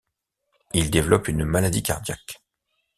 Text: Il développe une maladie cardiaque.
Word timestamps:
Il 0.73 0.89
développe 0.89 1.27
une 1.27 1.45
maladie 1.45 1.83
cardiaque. 1.83 2.41